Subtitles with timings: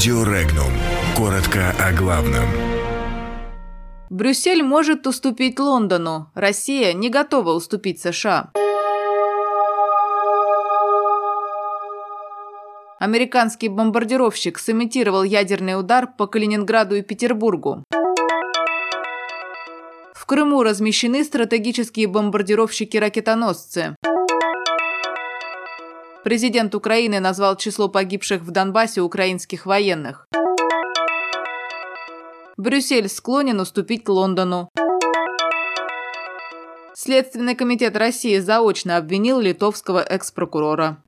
[0.00, 0.72] Радио Регнум.
[1.14, 2.46] Коротко о главном.
[4.08, 6.30] Брюссель может уступить Лондону.
[6.34, 8.50] Россия не готова уступить США.
[12.98, 17.84] Американский бомбардировщик сымитировал ядерный удар по Калининграду и Петербургу.
[20.14, 23.96] В Крыму размещены стратегические бомбардировщики-ракетоносцы.
[26.22, 30.28] Президент Украины назвал число погибших в Донбассе украинских военных.
[32.58, 34.68] Брюссель склонен уступить Лондону.
[36.94, 40.98] Следственный комитет России заочно обвинил литовского экс-прокурора.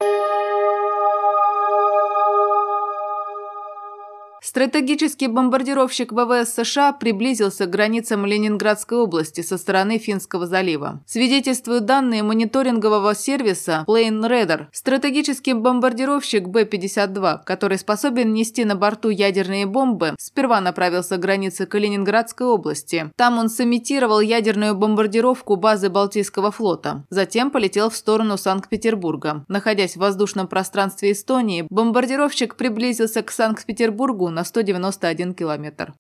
[4.45, 11.01] Стратегический бомбардировщик ВВС США приблизился к границам Ленинградской области со стороны Финского залива.
[11.07, 14.67] Свидетельствуют данные мониторингового сервиса Plane Radar.
[14.73, 22.49] Стратегический бомбардировщик Б-52, который способен нести на борту ядерные бомбы, сперва направился к границе Калининградской
[22.49, 23.13] области.
[23.15, 27.05] Там он сымитировал ядерную бомбардировку базы Балтийского флота.
[27.11, 29.45] Затем полетел в сторону Санкт-Петербурга.
[29.47, 35.95] Находясь в воздушном пространстве Эстонии, бомбардировщик приблизился к Санкт-Петербургу на 191 километр.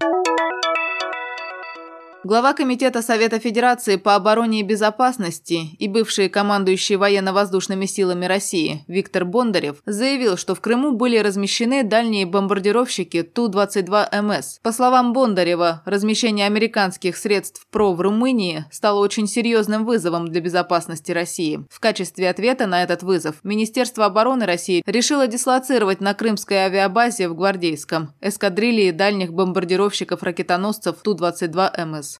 [2.25, 9.25] Глава Комитета Совета Федерации по обороне и безопасности и бывший командующий военно-воздушными силами России Виктор
[9.25, 14.61] Бондарев заявил, что в Крыму были размещены дальние бомбардировщики Ту-22МС.
[14.63, 21.11] По словам Бондарева, размещение американских средств ПРО в Румынии стало очень серьезным вызовом для безопасности
[21.11, 21.67] России.
[21.71, 27.35] В качестве ответа на этот вызов Министерство обороны России решило дислоцировать на крымской авиабазе в
[27.35, 32.12] Гвардейском эскадрильи дальних бомбардировщиков-ракетоносцев Ту-22МС.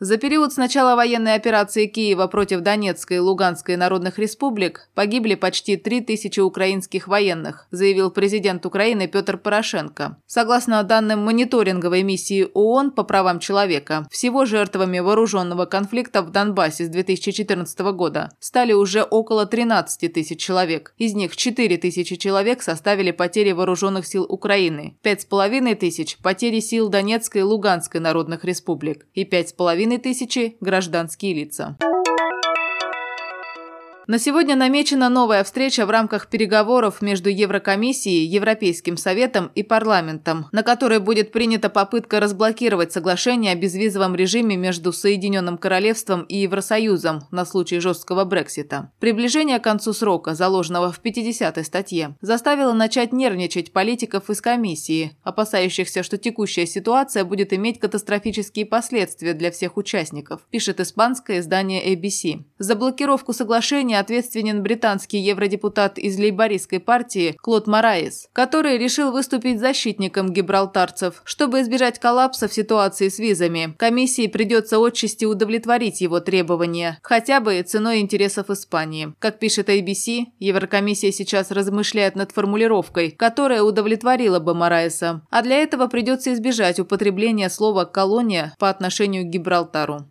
[0.00, 5.76] За период с начала военной операции Киева против Донецкой и Луганской народных республик погибли почти
[5.76, 10.16] 3000 украинских военных, заявил президент Украины Петр Порошенко.
[10.26, 16.88] Согласно данным мониторинговой миссии ООН по правам человека, всего жертвами вооруженного конфликта в Донбассе с
[16.88, 20.94] 2014 года стали уже около 13 тысяч человек.
[20.98, 27.42] Из них 4 тысячи человек составили потери вооруженных сил Украины, 5,5 тысяч– потери сил Донецкой
[27.42, 31.76] и Луганской народных республик и 5,5 половиной тысячи гражданские лица.
[34.06, 40.62] На сегодня намечена новая встреча в рамках переговоров между Еврокомиссией, Европейским Советом и парламентом, на
[40.62, 47.46] которой будет принята попытка разблокировать соглашение о безвизовом режиме между Соединенным Королевством и Евросоюзом на
[47.46, 48.92] случай жесткого Брексита.
[49.00, 56.02] Приближение к концу срока, заложенного в 50-й статье, заставило начать нервничать политиков из комиссии, опасающихся,
[56.02, 62.44] что текущая ситуация будет иметь катастрофические последствия для всех участников, пишет испанское издание ABC.
[62.58, 69.60] За блокировку соглашения нарушения ответственен британский евродепутат из лейбористской партии Клод Мораес, который решил выступить
[69.60, 71.22] защитником гибралтарцев.
[71.24, 77.62] Чтобы избежать коллапса в ситуации с визами, комиссии придется отчасти удовлетворить его требования, хотя бы
[77.62, 79.14] ценой интересов Испании.
[79.18, 85.86] Как пишет ABC, Еврокомиссия сейчас размышляет над формулировкой, которая удовлетворила бы Мораеса, а для этого
[85.86, 90.06] придется избежать употребления слова «колония» по отношению к Гибралтару.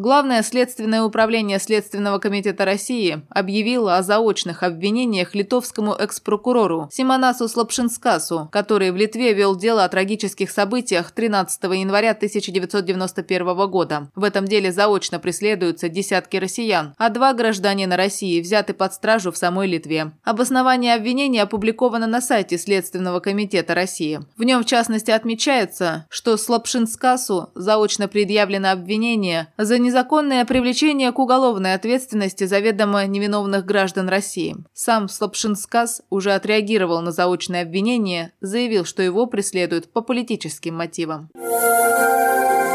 [0.00, 8.92] Главное следственное управление Следственного комитета России объявило о заочных обвинениях литовскому экс-прокурору Симонасу Слабшинскасу, который
[8.92, 14.08] в Литве вел дело о трагических событиях 13 января 1991 года.
[14.14, 19.36] В этом деле заочно преследуются десятки россиян, а два гражданина России взяты под стражу в
[19.36, 20.12] самой Литве.
[20.24, 24.20] Обоснование обвинения опубликовано на сайте Следственного комитета России.
[24.38, 31.74] В нем, в частности, отмечается, что Слабшинскасу заочно предъявлено обвинение за незаконное привлечение к уголовной
[31.74, 34.56] ответственности заведомо невиновных граждан России.
[34.72, 41.28] Сам Слабшинскас уже отреагировал на заочное обвинение, заявил, что его преследуют по политическим мотивам.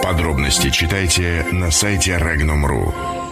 [0.03, 3.24] Подробности читайте на сайте Regnum.ru.